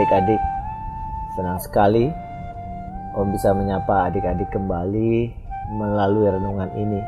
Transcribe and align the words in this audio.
adik-adik. 0.00 0.40
Senang 1.36 1.60
sekali 1.60 2.08
Om 3.10 3.34
bisa 3.34 3.50
menyapa 3.50 4.06
adik-adik 4.06 4.54
kembali 4.54 5.34
melalui 5.74 6.30
renungan 6.30 6.70
ini. 6.78 7.02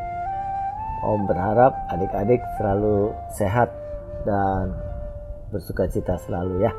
Om 1.07 1.30
berharap 1.30 1.72
adik-adik 1.94 2.43
selalu 2.58 3.14
sehat 3.39 3.70
dan 4.26 4.75
bersuka 5.54 5.86
cita 5.86 6.18
selalu 6.26 6.66
ya. 6.66 6.72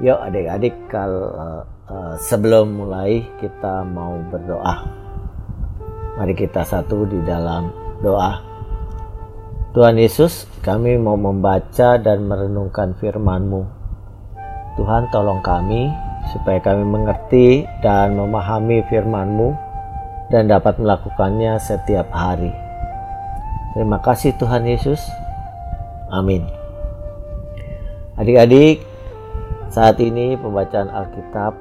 Yuk 0.00 0.18
adik-adik 0.24 0.74
kalau 0.88 1.62
uh, 1.84 2.16
sebelum 2.16 2.80
mulai 2.80 3.28
kita 3.38 3.84
mau 3.84 4.16
berdoa. 4.32 4.88
Mari 6.16 6.32
kita 6.32 6.64
satu 6.64 7.04
di 7.04 7.20
dalam 7.28 7.68
doa. 8.00 8.40
Tuhan 9.76 10.00
Yesus, 10.00 10.48
kami 10.64 10.96
mau 10.96 11.14
membaca 11.14 12.00
dan 12.00 12.24
merenungkan 12.24 12.96
firman-Mu 12.96 13.77
Tuhan 14.78 15.10
tolong 15.10 15.42
kami 15.42 15.90
supaya 16.30 16.62
kami 16.62 16.86
mengerti 16.86 17.66
dan 17.82 18.14
memahami 18.14 18.86
firman-Mu 18.86 19.50
dan 20.30 20.46
dapat 20.46 20.78
melakukannya 20.78 21.58
setiap 21.58 22.06
hari. 22.14 22.54
Terima 23.74 23.98
kasih 23.98 24.38
Tuhan 24.38 24.70
Yesus. 24.70 25.02
Amin. 26.14 26.46
Adik-adik, 28.14 28.86
saat 29.66 29.98
ini 29.98 30.38
pembacaan 30.38 30.94
Alkitab 30.94 31.58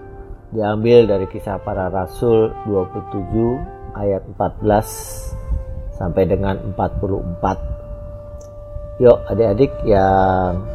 diambil 0.53 1.09
dari 1.09 1.25
kisah 1.27 1.57
para 1.59 1.89
rasul 1.89 2.53
27 2.69 3.97
ayat 3.97 4.21
14 4.37 5.97
sampai 5.97 6.29
dengan 6.29 6.61
44. 6.77 9.01
Yuk 9.01 9.17
adik-adik 9.29 9.73
yang 9.85 10.65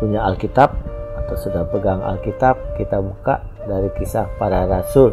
punya 0.00 0.24
Alkitab 0.24 0.87
sudah 1.36 1.68
pegang 1.68 2.00
Alkitab, 2.00 2.56
kita 2.80 2.96
buka 3.02 3.44
dari 3.68 3.92
kisah 3.98 4.30
para 4.40 4.64
rasul 4.64 5.12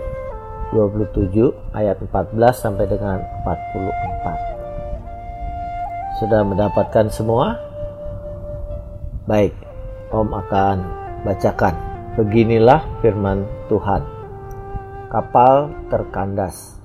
27 0.71 1.51
ayat 1.75 1.99
14 1.99 2.39
sampai 2.55 2.87
dengan 2.87 3.19
44. 3.43 6.23
Sudah 6.23 6.47
mendapatkan 6.47 7.11
semua? 7.11 7.59
Baik, 9.27 9.51
Om 10.13 10.29
akan 10.31 10.77
bacakan. 11.27 11.75
Beginilah 12.15 12.79
firman 13.03 13.43
Tuhan. 13.67 14.07
Kapal 15.11 15.75
terkandas. 15.91 16.79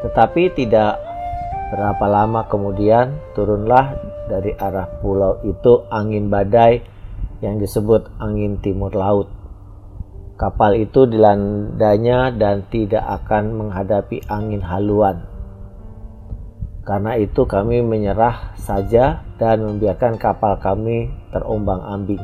Tetapi 0.00 0.56
tidak 0.56 0.96
berapa 1.72 2.04
lama 2.08 2.44
kemudian 2.48 3.20
turunlah 3.36 3.96
dari 4.30 4.54
arah 4.56 4.88
pulau 5.02 5.42
itu 5.44 5.84
angin 5.92 6.32
badai 6.32 6.93
yang 7.44 7.60
disebut 7.60 8.08
angin 8.16 8.56
timur 8.64 8.96
laut. 8.96 9.28
Kapal 10.40 10.80
itu 10.80 11.04
dilandanya 11.04 12.32
dan 12.32 12.66
tidak 12.72 13.04
akan 13.22 13.54
menghadapi 13.54 14.24
angin 14.26 14.64
haluan. 14.64 15.22
Karena 16.82 17.20
itu 17.20 17.44
kami 17.44 17.84
menyerah 17.84 18.56
saja 18.56 19.22
dan 19.36 19.62
membiarkan 19.62 20.16
kapal 20.16 20.58
kami 20.58 21.12
terombang-ambing. 21.30 22.20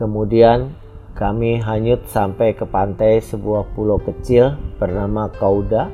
Kemudian 0.00 0.72
kami 1.12 1.60
hanyut 1.60 2.08
sampai 2.08 2.56
ke 2.56 2.64
pantai 2.64 3.20
sebuah 3.20 3.76
pulau 3.76 4.00
kecil 4.00 4.56
bernama 4.80 5.28
Kauda 5.28 5.92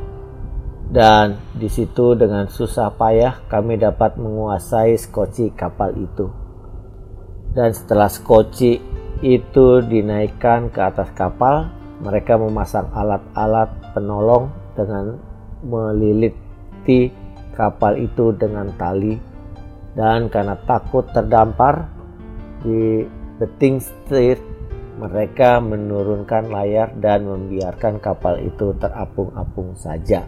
dan 0.89 1.37
di 1.53 1.69
situ 1.69 2.17
dengan 2.17 2.49
susah 2.49 2.89
payah 2.97 3.45
kami 3.51 3.77
dapat 3.77 4.17
menguasai 4.17 4.97
skoci 4.97 5.53
kapal 5.53 5.93
itu 5.99 6.48
dan 7.53 7.71
setelah 7.73 8.09
skoci 8.11 8.81
itu 9.25 9.67
dinaikkan 9.83 10.71
ke 10.71 10.81
atas 10.81 11.11
kapal, 11.15 11.71
mereka 11.99 12.39
memasang 12.39 12.87
alat-alat 12.95 13.71
penolong 13.91 14.53
dengan 14.79 15.19
meliliti 15.67 17.11
kapal 17.59 17.99
itu 17.99 18.31
dengan 18.39 18.71
tali 18.79 19.19
dan 19.99 20.31
karena 20.31 20.55
takut 20.63 21.03
terdampar 21.11 21.91
di 22.63 23.03
beting 23.43 23.83
setir 23.83 24.39
mereka 24.99 25.59
menurunkan 25.63 26.51
layar 26.51 26.91
dan 26.99 27.27
membiarkan 27.27 28.03
kapal 28.03 28.39
itu 28.39 28.75
terapung-apung 28.79 29.75
saja. 29.79 30.27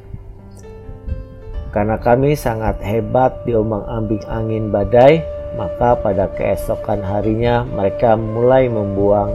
Karena 1.71 1.99
kami 2.03 2.35
sangat 2.35 2.83
hebat 2.83 3.47
diombang-ambing 3.47 4.23
angin 4.27 4.75
badai, 4.75 5.23
maka 5.59 5.99
pada 5.99 6.31
keesokan 6.39 7.03
harinya 7.03 7.67
mereka 7.67 8.15
mulai 8.15 8.71
membuang 8.71 9.35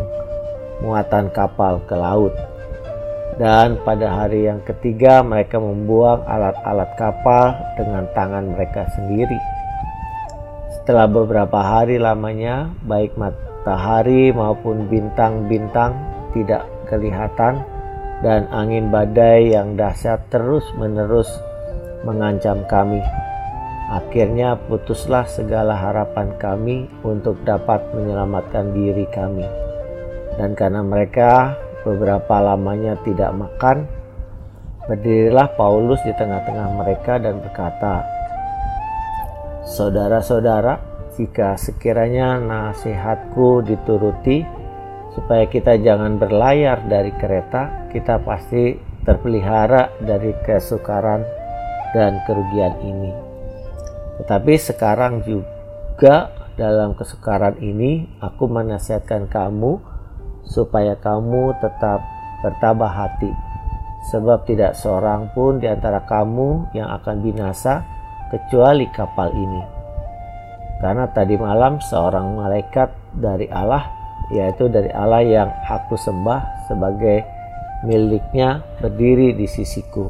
muatan 0.80 1.32
kapal 1.32 1.80
ke 1.88 1.96
laut. 1.96 2.32
Dan 3.36 3.76
pada 3.84 4.08
hari 4.16 4.48
yang 4.48 4.64
ketiga 4.64 5.20
mereka 5.20 5.60
membuang 5.60 6.24
alat-alat 6.24 6.88
kapal 6.96 7.52
dengan 7.76 8.08
tangan 8.16 8.56
mereka 8.56 8.88
sendiri. 8.96 9.36
Setelah 10.72 11.12
beberapa 11.12 11.60
hari 11.60 12.00
lamanya, 12.00 12.72
baik 12.88 13.20
matahari 13.20 14.32
maupun 14.32 14.88
bintang-bintang 14.88 16.00
tidak 16.32 16.64
kelihatan 16.88 17.60
dan 18.24 18.48
angin 18.56 18.88
badai 18.88 19.52
yang 19.52 19.76
dahsyat 19.76 20.24
terus-menerus 20.32 21.28
mengancam 22.08 22.64
kami. 22.72 23.04
Akhirnya 23.86 24.58
putuslah 24.66 25.30
segala 25.30 25.78
harapan 25.78 26.34
kami 26.42 26.90
untuk 27.06 27.38
dapat 27.46 27.86
menyelamatkan 27.94 28.74
diri 28.74 29.06
kami. 29.14 29.46
Dan 30.42 30.58
karena 30.58 30.82
mereka 30.82 31.54
beberapa 31.86 32.42
lamanya 32.42 32.98
tidak 33.06 33.30
makan, 33.38 33.86
berdirilah 34.90 35.54
Paulus 35.54 36.02
di 36.02 36.18
tengah-tengah 36.18 36.70
mereka 36.82 37.22
dan 37.22 37.38
berkata, 37.46 38.02
Saudara-saudara, 39.70 40.82
jika 41.14 41.54
sekiranya 41.54 42.42
nasihatku 42.42 43.62
dituruti, 43.66 44.46
supaya 45.14 45.46
kita 45.46 45.78
jangan 45.78 46.18
berlayar 46.18 46.82
dari 46.90 47.14
kereta, 47.16 47.90
kita 47.94 48.18
pasti 48.26 48.76
terpelihara 49.06 49.94
dari 50.02 50.34
kesukaran 50.42 51.22
dan 51.94 52.20
kerugian 52.26 52.76
ini. 52.82 53.35
Tetapi 54.22 54.54
sekarang 54.56 55.24
juga 55.28 56.32
dalam 56.56 56.96
kesukaran 56.96 57.60
ini 57.60 58.08
aku 58.24 58.48
menasihatkan 58.48 59.28
kamu 59.28 59.80
supaya 60.48 60.96
kamu 60.96 61.52
tetap 61.60 62.00
bertabah 62.40 62.92
hati 62.92 63.32
sebab 64.14 64.46
tidak 64.46 64.78
seorang 64.78 65.34
pun 65.34 65.58
di 65.58 65.66
antara 65.66 66.06
kamu 66.06 66.70
yang 66.78 66.94
akan 67.02 67.26
binasa 67.26 67.82
kecuali 68.30 68.86
kapal 68.94 69.34
ini. 69.34 69.64
Karena 70.78 71.10
tadi 71.10 71.34
malam 71.40 71.82
seorang 71.82 72.38
malaikat 72.38 72.94
dari 73.18 73.50
Allah 73.50 73.90
yaitu 74.34 74.70
dari 74.70 74.90
Allah 74.94 75.22
yang 75.22 75.50
aku 75.66 75.98
sembah 75.98 76.70
sebagai 76.70 77.26
miliknya 77.86 78.62
berdiri 78.82 79.38
di 79.38 79.46
sisiku. 79.46 80.10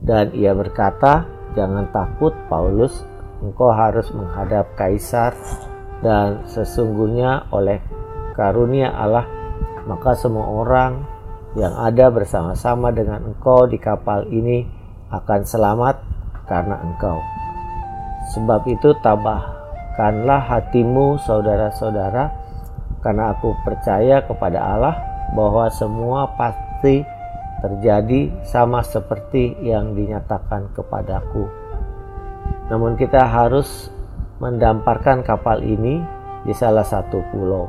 Dan 0.00 0.32
ia 0.34 0.56
berkata, 0.56 1.28
"Jangan 1.58 1.90
takut, 1.90 2.34
Paulus, 2.46 3.02
engkau 3.40 3.72
harus 3.72 4.10
menghadap 4.12 4.74
kaisar 4.76 5.34
dan 6.00 6.44
sesungguhnya 6.48 7.50
oleh 7.52 7.80
karunia 8.36 8.88
Allah 8.94 9.26
maka 9.88 10.16
semua 10.16 10.46
orang 10.46 11.02
yang 11.58 11.74
ada 11.74 12.12
bersama-sama 12.14 12.94
dengan 12.94 13.26
engkau 13.26 13.66
di 13.66 13.76
kapal 13.80 14.22
ini 14.30 14.62
akan 15.10 15.42
selamat 15.42 15.96
karena 16.46 16.78
engkau. 16.78 17.18
Sebab 18.30 18.62
itu 18.70 18.94
tabahkanlah 19.02 20.46
hatimu 20.46 21.18
saudara-saudara 21.26 22.30
karena 23.02 23.34
aku 23.34 23.56
percaya 23.66 24.22
kepada 24.22 24.62
Allah 24.62 24.94
bahwa 25.34 25.66
semua 25.74 26.30
pasti 26.38 27.02
terjadi 27.60 28.32
sama 28.44 28.80
seperti 28.80 29.56
yang 29.60 29.92
dinyatakan 29.92 30.72
kepadaku. 30.72 31.44
Namun 32.72 32.96
kita 32.96 33.24
harus 33.28 33.92
mendamparkan 34.40 35.20
kapal 35.20 35.60
ini 35.60 36.00
di 36.48 36.54
salah 36.56 36.84
satu 36.84 37.20
pulau. 37.30 37.68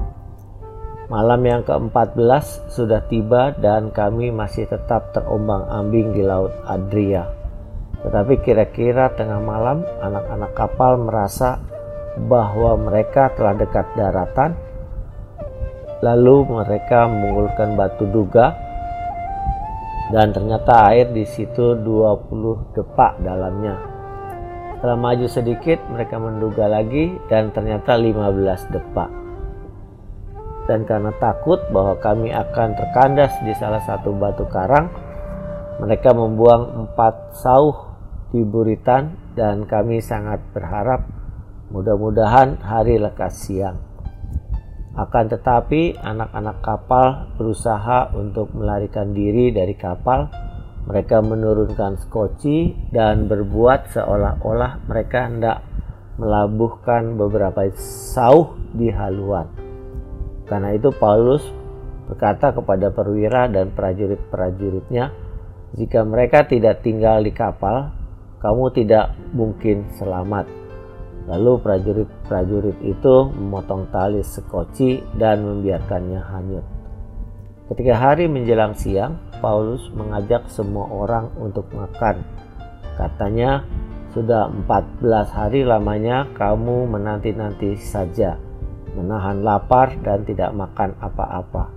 Malam 1.12 1.44
yang 1.44 1.62
ke-14 1.68 2.72
sudah 2.72 3.04
tiba 3.12 3.52
dan 3.60 3.92
kami 3.92 4.32
masih 4.32 4.64
tetap 4.64 5.12
terombang-ambing 5.12 6.16
di 6.16 6.24
Laut 6.24 6.56
Adria. 6.64 7.28
Tetapi 8.00 8.40
kira-kira 8.40 9.12
tengah 9.12 9.44
malam 9.44 9.84
anak-anak 10.00 10.52
kapal 10.56 10.96
merasa 11.04 11.60
bahwa 12.16 12.80
mereka 12.80 13.28
telah 13.36 13.60
dekat 13.60 13.92
daratan. 14.00 14.56
Lalu 16.00 16.48
mereka 16.48 17.12
mengumpulkan 17.12 17.76
batu 17.76 18.08
duga 18.08 18.71
dan 20.12 20.36
ternyata 20.36 20.92
air 20.92 21.08
di 21.16 21.24
situ 21.24 21.80
20 21.80 22.76
depak 22.76 23.24
dalamnya. 23.24 23.80
Setelah 24.76 24.98
maju 25.00 25.28
sedikit, 25.32 25.80
mereka 25.88 26.20
menduga 26.20 26.68
lagi 26.68 27.16
dan 27.32 27.56
ternyata 27.56 27.96
15 27.96 28.70
depak. 28.76 29.12
dan 30.70 30.88
karena 30.88 31.12
takut 31.20 31.60
bahwa 31.74 32.00
kami 32.00 32.32
akan 32.32 32.78
terkandas 32.78 33.34
di 33.44 33.52
salah 33.58 33.82
satu 33.84 34.14
batu 34.16 34.48
karang, 34.48 34.88
mereka 35.84 36.16
membuang 36.16 36.86
empat 36.86 37.36
sauh 37.36 37.92
di 38.32 38.46
buritan 38.46 39.12
dan 39.36 39.68
kami 39.68 40.00
sangat 40.00 40.40
berharap 40.56 41.04
mudah-mudahan 41.74 42.62
hari 42.62 43.02
lekas 43.02 43.42
siang. 43.42 43.91
Akan 44.92 45.32
tetapi 45.32 45.96
anak-anak 45.96 46.58
kapal 46.60 47.32
berusaha 47.40 48.12
untuk 48.12 48.52
melarikan 48.52 49.16
diri 49.16 49.56
dari 49.56 49.72
kapal. 49.80 50.28
Mereka 50.82 51.24
menurunkan 51.24 52.02
skoci 52.02 52.90
dan 52.92 53.30
berbuat 53.32 53.94
seolah-olah 53.96 54.84
mereka 54.90 55.30
hendak 55.30 55.64
melabuhkan 56.20 57.16
beberapa 57.16 57.70
sauh 58.12 58.58
di 58.76 58.92
haluan. 58.92 59.48
Karena 60.50 60.76
itu 60.76 60.92
Paulus 60.92 61.46
berkata 62.12 62.52
kepada 62.52 62.92
perwira 62.92 63.48
dan 63.48 63.72
prajurit-prajuritnya, 63.72 65.16
jika 65.80 66.04
mereka 66.04 66.44
tidak 66.44 66.84
tinggal 66.84 67.24
di 67.24 67.32
kapal, 67.32 67.96
kamu 68.44 68.76
tidak 68.76 69.16
mungkin 69.32 69.88
selamat. 69.96 70.61
Lalu 71.30 71.62
prajurit-prajurit 71.62 72.78
itu 72.82 73.16
memotong 73.30 73.90
tali 73.94 74.26
sekoci 74.26 75.18
dan 75.20 75.46
membiarkannya 75.46 76.22
hanyut. 76.22 76.66
Ketika 77.70 77.94
hari 77.96 78.26
menjelang 78.28 78.74
siang, 78.76 79.22
Paulus 79.40 79.88
mengajak 79.94 80.50
semua 80.50 80.90
orang 80.92 81.32
untuk 81.40 81.70
makan. 81.72 82.20
Katanya, 82.98 83.64
sudah 84.12 84.52
14 84.68 85.32
hari 85.32 85.64
lamanya 85.64 86.28
kamu 86.36 86.90
menanti-nanti 86.90 87.80
saja 87.80 88.36
menahan 88.96 89.40
lapar 89.44 89.96
dan 90.04 90.28
tidak 90.28 90.52
makan 90.52 90.92
apa-apa. 91.00 91.72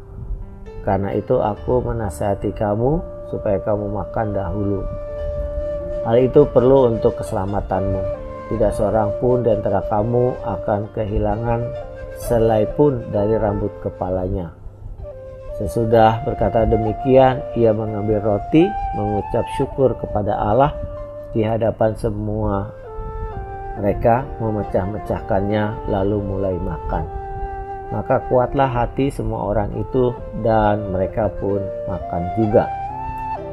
Karena 0.83 1.15
itu 1.17 1.41
aku 1.41 1.81
menasihati 1.81 2.53
kamu 2.53 3.01
supaya 3.33 3.63
kamu 3.63 3.87
makan 3.89 4.35
dahulu. 4.35 4.81
Hal 6.05 6.21
itu 6.21 6.45
perlu 6.53 6.93
untuk 6.93 7.17
keselamatanmu. 7.17 8.24
Tidak 8.49 8.73
seorang 8.77 9.17
pun 9.19 9.41
di 9.41 9.51
antara 9.53 9.81
kamu 9.89 10.37
akan 10.45 10.81
kehilangan 10.93 11.61
selai 12.21 12.69
pun 12.77 13.01
dari 13.09 13.35
rambut 13.41 13.73
kepalanya. 13.81 14.53
Sesudah 15.55 16.27
berkata 16.27 16.67
demikian, 16.67 17.39
ia 17.55 17.71
mengambil 17.71 18.19
roti, 18.21 18.67
mengucap 18.99 19.47
syukur 19.55 19.95
kepada 19.97 20.35
Allah 20.35 20.75
di 21.31 21.47
hadapan 21.47 21.95
semua 21.95 22.75
mereka 23.79 24.23
memecah-mecahkannya 24.39 25.91
lalu 25.91 26.19
mulai 26.23 26.55
makan. 26.59 27.05
Maka 27.91 28.23
kuatlah 28.27 28.71
hati 28.71 29.11
semua 29.11 29.51
orang 29.55 29.71
itu 29.79 30.15
dan 30.43 30.91
mereka 30.91 31.31
pun 31.39 31.63
makan 31.87 32.23
juga. 32.39 32.67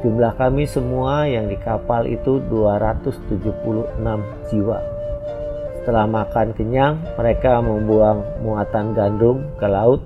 Jumlah 0.02 0.34
kami 0.34 0.66
semua 0.66 1.30
yang 1.30 1.46
di 1.46 1.54
kapal 1.62 2.10
itu 2.10 2.42
276 2.50 4.02
jiwa. 4.50 4.78
Setelah 5.78 6.10
makan 6.10 6.50
kenyang, 6.58 6.98
mereka 7.14 7.62
membuang 7.62 8.42
muatan 8.42 8.98
gandum 8.98 9.46
ke 9.62 9.66
laut 9.70 10.02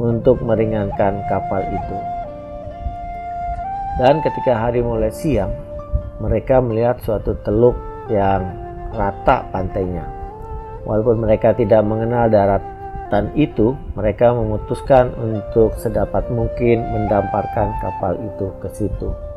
untuk 0.00 0.40
meringankan 0.40 1.20
kapal 1.28 1.60
itu. 1.60 1.96
Dan 4.00 4.24
ketika 4.24 4.56
hari 4.56 4.80
mulai 4.80 5.12
siang, 5.12 5.52
mereka 6.24 6.64
melihat 6.64 7.04
suatu 7.04 7.36
teluk 7.44 7.76
yang 8.08 8.48
rata 8.96 9.44
pantainya. 9.52 10.08
Walaupun 10.88 11.20
mereka 11.20 11.52
tidak 11.52 11.84
mengenal 11.84 12.32
daratan 12.32 13.28
itu, 13.36 13.76
mereka 13.92 14.32
memutuskan 14.32 15.12
untuk 15.20 15.76
sedapat 15.76 16.32
mungkin 16.32 16.80
mendamparkan 16.96 17.76
kapal 17.84 18.16
itu 18.24 18.48
ke 18.64 18.72
situ. 18.72 19.33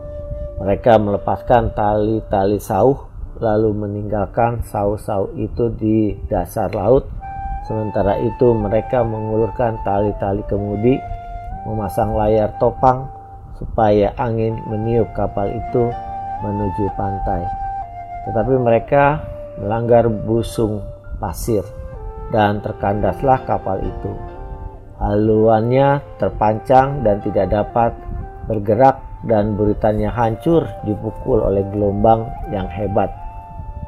Mereka 0.58 0.98
melepaskan 0.98 1.78
tali-tali 1.78 2.58
sauh, 2.58 3.06
lalu 3.38 3.78
meninggalkan 3.78 4.66
sauh-sauh 4.66 5.30
itu 5.38 5.70
di 5.78 6.18
dasar 6.26 6.74
laut. 6.74 7.06
Sementara 7.70 8.18
itu, 8.18 8.58
mereka 8.58 9.06
mengulurkan 9.06 9.78
tali-tali 9.86 10.42
kemudi, 10.50 10.98
memasang 11.70 12.18
layar 12.18 12.58
topang 12.58 13.06
supaya 13.58 14.14
angin 14.18 14.58
meniup 14.66 15.10
kapal 15.14 15.46
itu 15.50 15.94
menuju 16.42 16.86
pantai. 16.98 17.46
Tetapi 18.30 18.54
mereka 18.58 19.22
melanggar 19.62 20.10
busung 20.10 20.82
pasir 21.18 21.66
dan 22.30 22.62
terkandaslah 22.62 23.42
kapal 23.46 23.82
itu. 23.82 24.12
Haluannya 24.98 26.02
terpancang 26.18 27.06
dan 27.06 27.22
tidak 27.22 27.54
dapat 27.54 27.92
bergerak 28.50 29.07
dan 29.26 29.58
buritannya 29.58 30.14
hancur 30.14 30.70
dipukul 30.86 31.42
oleh 31.42 31.66
gelombang 31.74 32.30
yang 32.54 32.70
hebat. 32.70 33.10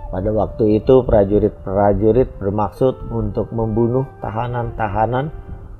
Pada 0.09 0.33
waktu 0.33 0.81
itu 0.81 1.05
prajurit-prajurit 1.05 2.41
bermaksud 2.41 3.13
untuk 3.13 3.53
membunuh 3.53 4.09
tahanan-tahanan 4.25 5.29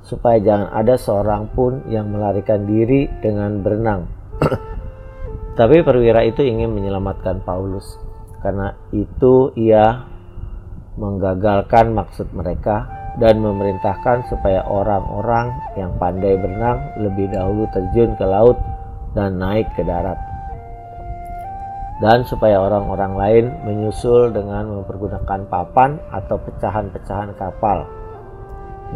supaya 0.06 0.38
jangan 0.38 0.70
ada 0.70 0.94
seorang 0.94 1.50
pun 1.50 1.82
yang 1.90 2.14
melarikan 2.14 2.62
diri 2.62 3.10
dengan 3.18 3.58
berenang. 3.58 4.06
Tapi 5.58 5.82
perwira 5.82 6.22
itu 6.22 6.46
ingin 6.46 6.70
menyelamatkan 6.70 7.42
Paulus. 7.42 7.98
Karena 8.38 8.72
itu 8.94 9.50
ia 9.58 10.06
menggagalkan 10.94 11.90
maksud 11.90 12.30
mereka 12.30 12.86
dan 13.18 13.42
memerintahkan 13.42 14.30
supaya 14.30 14.62
orang-orang 14.64 15.50
yang 15.74 15.90
pandai 15.98 16.38
berenang 16.38 16.78
lebih 17.02 17.28
dahulu 17.34 17.66
terjun 17.74 18.14
ke 18.14 18.24
laut 18.24 18.56
dan 19.14 19.38
naik 19.40 19.66
ke 19.74 19.82
darat. 19.82 20.18
Dan 22.00 22.24
supaya 22.24 22.56
orang-orang 22.64 23.12
lain 23.12 23.44
menyusul 23.68 24.32
dengan 24.32 24.80
mempergunakan 24.80 25.44
papan 25.52 26.00
atau 26.08 26.40
pecahan-pecahan 26.40 27.36
kapal. 27.36 27.84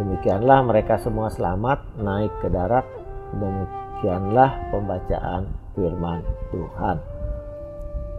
Demikianlah 0.01 0.65
mereka 0.65 0.97
semua 0.97 1.29
selamat 1.29 1.85
naik 2.01 2.33
ke 2.41 2.49
darat. 2.49 2.89
Demikianlah 3.37 4.73
pembacaan 4.73 5.53
firman 5.77 6.25
Tuhan. 6.49 6.97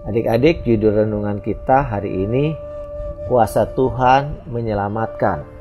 Adik-adik, 0.05 0.61
judul 0.61 1.01
renungan 1.01 1.41
kita 1.41 1.81
hari 1.81 2.29
ini 2.29 2.53
kuasa 3.25 3.65
Tuhan 3.73 4.45
menyelamatkan. 4.53 5.54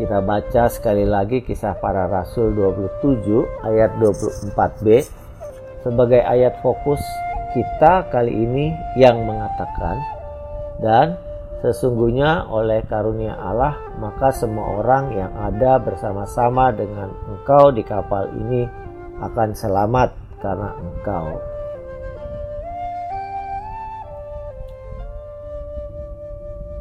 Kita 0.00 0.24
baca 0.24 0.72
sekali 0.72 1.04
lagi 1.04 1.44
kisah 1.44 1.76
para 1.76 2.08
rasul 2.08 2.56
27 2.56 3.68
ayat 3.68 3.92
24b 4.00 4.86
sebagai 5.84 6.22
ayat 6.24 6.56
fokus 6.64 7.02
kita 7.52 8.08
kali 8.08 8.32
ini 8.32 8.72
yang 8.96 9.28
mengatakan 9.28 10.00
dan 10.80 11.20
sesungguhnya 11.60 12.48
oleh 12.48 12.80
karunia 12.88 13.36
Allah 13.36 13.76
maka 14.00 14.32
semua 14.32 14.80
orang 14.80 15.12
yang 15.12 15.32
ada 15.36 15.76
bersama-sama 15.76 16.72
dengan 16.72 17.12
engkau 17.28 17.68
di 17.68 17.84
kapal 17.84 18.32
ini 18.32 18.64
akan 19.20 19.52
selamat 19.52 20.16
karena 20.40 20.74
engkau. 20.74 21.38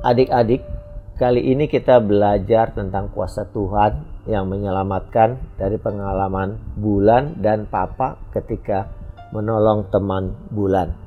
Adik-adik, 0.02 0.66
kali 1.22 1.54
ini 1.54 1.70
kita 1.70 2.02
belajar 2.02 2.74
tentang 2.74 3.14
kuasa 3.14 3.46
Tuhan 3.54 4.26
yang 4.26 4.50
menyelamatkan 4.50 5.38
dari 5.54 5.78
pengalaman 5.78 6.58
Bulan 6.74 7.38
dan 7.38 7.70
Papa 7.70 8.18
ketika 8.34 8.90
menolong 9.30 9.86
teman 9.94 10.34
Bulan. 10.50 10.98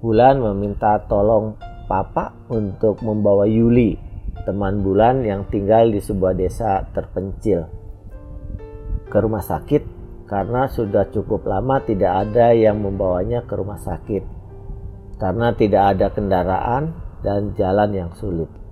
Bulan 0.00 0.40
meminta 0.40 1.04
tolong 1.04 1.60
Papa 1.84 2.32
untuk 2.48 3.04
membawa 3.04 3.44
Yuli, 3.44 4.00
teman 4.48 4.80
Bulan 4.80 5.20
yang 5.20 5.44
tinggal 5.52 5.92
di 5.92 6.00
sebuah 6.00 6.32
desa 6.32 6.88
terpencil, 6.96 7.68
ke 9.12 9.18
rumah 9.20 9.44
sakit 9.44 9.84
karena 10.24 10.72
sudah 10.72 11.04
cukup 11.12 11.44
lama 11.44 11.84
tidak 11.84 12.32
ada 12.32 12.56
yang 12.56 12.80
membawanya 12.80 13.44
ke 13.44 13.52
rumah 13.52 13.76
sakit. 13.76 14.24
Karena 15.20 15.52
tidak 15.52 15.98
ada 15.98 16.06
kendaraan, 16.14 17.08
dan 17.18 17.54
jalan 17.58 17.90
yang 17.90 18.10
sulit. 18.14 18.67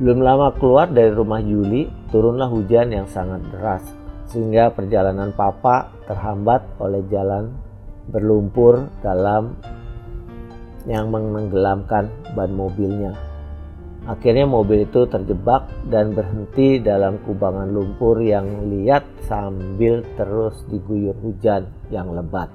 Belum 0.00 0.24
lama 0.24 0.48
keluar 0.56 0.88
dari 0.88 1.12
rumah 1.12 1.44
Yuli, 1.44 1.84
turunlah 2.08 2.48
hujan 2.48 2.88
yang 2.88 3.04
sangat 3.04 3.44
deras, 3.52 3.84
sehingga 4.32 4.72
perjalanan 4.72 5.28
Papa 5.36 5.92
terhambat 6.08 6.64
oleh 6.80 7.04
jalan 7.12 7.52
berlumpur 8.08 8.88
dalam 9.04 9.60
yang 10.88 11.12
menenggelamkan 11.12 12.08
ban 12.32 12.48
mobilnya. 12.48 13.12
Akhirnya 14.08 14.48
mobil 14.48 14.88
itu 14.88 15.04
terjebak 15.04 15.68
dan 15.92 16.16
berhenti 16.16 16.80
dalam 16.80 17.20
kubangan 17.20 17.68
lumpur 17.68 18.24
yang 18.24 18.72
liat 18.72 19.04
sambil 19.28 20.00
terus 20.16 20.64
diguyur 20.72 21.12
hujan 21.20 21.68
yang 21.92 22.08
lebat. 22.16 22.48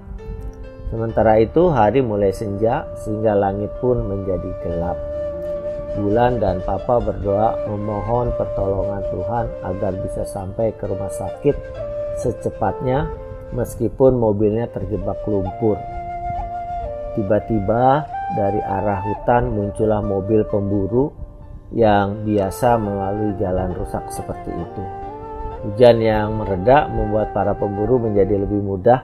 Sementara 0.90 1.38
itu 1.38 1.70
hari 1.70 2.02
mulai 2.02 2.34
senja 2.34 2.90
sehingga 3.06 3.38
langit 3.38 3.70
pun 3.78 4.02
menjadi 4.02 4.50
gelap. 4.66 4.98
Bulan 5.96 6.44
dan 6.44 6.60
Papa 6.68 7.00
berdoa 7.00 7.56
memohon 7.72 8.36
pertolongan 8.36 9.04
Tuhan 9.16 9.46
agar 9.64 9.94
bisa 10.04 10.28
sampai 10.28 10.76
ke 10.76 10.92
rumah 10.92 11.08
sakit 11.08 11.56
secepatnya 12.20 13.08
meskipun 13.56 14.20
mobilnya 14.20 14.68
terjebak 14.76 15.24
lumpur. 15.24 15.80
Tiba-tiba 17.16 18.04
dari 18.36 18.60
arah 18.60 19.00
hutan 19.08 19.56
muncullah 19.56 20.04
mobil 20.04 20.44
pemburu 20.52 21.16
yang 21.72 22.28
biasa 22.28 22.76
melalui 22.76 23.32
jalan 23.40 23.72
rusak 23.80 24.04
seperti 24.12 24.52
itu. 24.52 24.84
Hujan 25.66 25.98
yang 26.04 26.36
mereda 26.36 26.92
membuat 26.92 27.32
para 27.32 27.56
pemburu 27.56 28.04
menjadi 28.04 28.44
lebih 28.44 28.60
mudah 28.60 29.00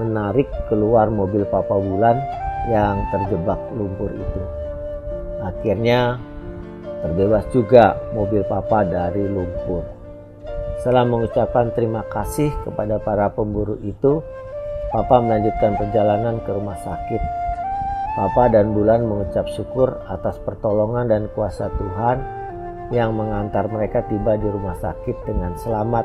menarik 0.00 0.48
keluar 0.72 1.12
mobil 1.12 1.44
Papa 1.44 1.76
Bulan 1.76 2.16
yang 2.72 3.04
terjebak 3.12 3.60
lumpur 3.76 4.08
itu. 4.08 4.61
Akhirnya 5.42 6.16
terbebas 7.02 7.44
juga 7.50 7.98
mobil 8.14 8.46
Papa 8.46 8.86
dari 8.86 9.26
lumpur. 9.26 9.82
Setelah 10.82 11.06
mengucapkan 11.06 11.70
terima 11.74 12.02
kasih 12.10 12.50
kepada 12.66 12.98
para 12.98 13.30
pemburu 13.30 13.78
itu, 13.82 14.22
Papa 14.90 15.22
melanjutkan 15.22 15.78
perjalanan 15.78 16.42
ke 16.42 16.50
rumah 16.50 16.78
sakit. 16.82 17.22
Papa 18.12 18.52
dan 18.52 18.76
Bulan 18.76 19.08
mengucap 19.08 19.48
syukur 19.48 20.04
atas 20.04 20.36
pertolongan 20.42 21.08
dan 21.08 21.22
kuasa 21.32 21.72
Tuhan 21.72 22.18
yang 22.92 23.16
mengantar 23.16 23.72
mereka 23.72 24.04
tiba 24.04 24.36
di 24.36 24.44
rumah 24.44 24.76
sakit 24.76 25.16
dengan 25.24 25.56
selamat. 25.56 26.04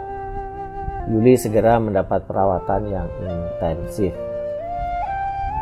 Yuli 1.11 1.35
segera 1.35 1.83
mendapat 1.83 2.23
perawatan 2.23 2.81
yang 2.87 3.07
intensif. 3.27 4.15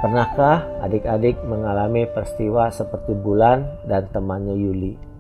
Pernahkah 0.04 0.66
adik-adik 0.84 1.40
mengalami 1.48 2.06
peristiwa 2.10 2.70
seperti 2.70 3.16
Bulan 3.16 3.66
dan 3.88 4.06
temannya 4.12 4.54
Yuli? 4.54 5.16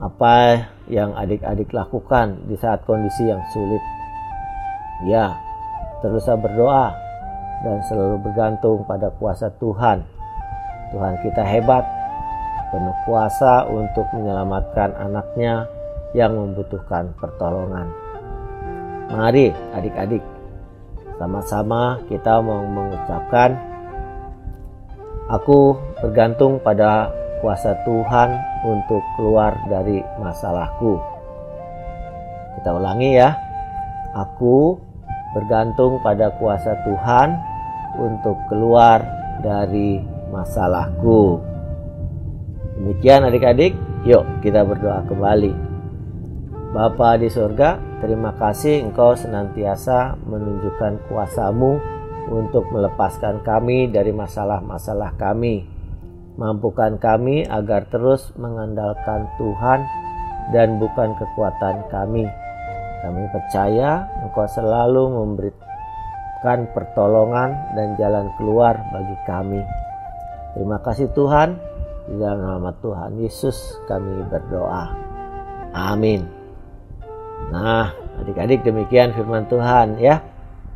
apa 0.00 0.60
yang 0.92 1.16
adik-adik 1.16 1.72
lakukan 1.72 2.36
di 2.44 2.56
saat 2.60 2.84
kondisi 2.84 3.32
yang 3.32 3.40
sulit. 3.52 3.80
Ya, 5.08 5.32
teruslah 6.04 6.36
berdoa 6.36 6.92
dan 7.64 7.80
selalu 7.88 8.16
bergantung 8.20 8.84
pada 8.84 9.08
kuasa 9.16 9.48
Tuhan. 9.56 10.04
Tuhan 10.92 11.14
kita 11.24 11.42
hebat, 11.42 11.84
penuh 12.72 12.96
kuasa 13.08 13.64
untuk 13.68 14.04
menyelamatkan 14.12 14.92
anaknya 15.00 15.64
yang 16.12 16.36
membutuhkan 16.36 17.12
pertolongan. 17.16 17.88
Mari 19.10 19.52
adik-adik, 19.72 20.22
sama-sama 21.16 22.00
kita 22.08 22.40
mau 22.44 22.64
mengucapkan, 22.64 23.56
Aku 25.26 25.74
bergantung 25.98 26.62
pada 26.62 27.10
kuasa 27.42 27.74
Tuhan 27.82 28.38
untuk 28.62 29.02
keluar 29.18 29.58
dari 29.66 29.98
masalahku. 30.22 31.02
Kita 32.54 32.70
ulangi 32.70 33.18
ya. 33.18 33.34
Aku 34.14 34.78
bergantung 35.34 35.98
pada 35.98 36.30
kuasa 36.38 36.78
Tuhan 36.86 37.42
untuk 37.98 38.38
keluar 38.46 39.02
dari 39.42 39.98
masalahku. 40.30 41.42
Demikian 42.78 43.26
adik-adik, 43.26 43.74
yuk 44.06 44.22
kita 44.46 44.62
berdoa 44.62 45.02
kembali. 45.10 45.52
Bapa 46.70 47.18
di 47.18 47.26
surga, 47.26 47.82
terima 47.98 48.30
kasih 48.38 48.86
Engkau 48.86 49.18
senantiasa 49.18 50.14
menunjukkan 50.22 51.10
kuasamu 51.10 51.95
untuk 52.30 52.66
melepaskan 52.74 53.42
kami 53.46 53.90
dari 53.90 54.10
masalah-masalah 54.10 55.14
kami 55.14 55.76
Mampukan 56.36 57.00
kami 57.00 57.48
agar 57.48 57.88
terus 57.88 58.28
mengandalkan 58.36 59.24
Tuhan 59.40 59.80
dan 60.52 60.76
bukan 60.76 61.16
kekuatan 61.16 61.88
kami. 61.88 62.28
Kami 63.00 63.22
percaya 63.32 64.04
Engkau 64.20 64.44
selalu 64.44 65.16
memberikan 65.16 66.68
pertolongan 66.76 67.56
dan 67.72 67.96
jalan 67.96 68.28
keluar 68.36 68.76
bagi 68.92 69.16
kami. 69.24 69.64
Terima 70.52 70.76
kasih 70.84 71.08
Tuhan. 71.16 71.56
Di 72.04 72.20
dalam 72.20 72.44
nama 72.44 72.70
Tuhan 72.84 73.16
Yesus 73.16 73.80
kami 73.88 74.20
berdoa. 74.28 74.92
Amin. 75.72 76.28
Nah, 77.48 77.96
adik-adik 78.20 78.60
demikian 78.60 79.16
firman 79.16 79.48
Tuhan 79.48 79.96
ya. 79.96 80.20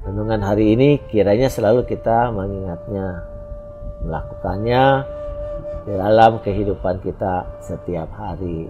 Renungan 0.00 0.40
hari 0.40 0.72
ini 0.72 0.96
kiranya 1.12 1.52
selalu 1.52 1.84
kita 1.84 2.32
mengingatnya, 2.32 3.20
melakukannya, 4.00 5.04
dalam 5.84 6.40
kehidupan 6.40 7.04
kita 7.04 7.44
setiap 7.60 8.08
hari. 8.16 8.64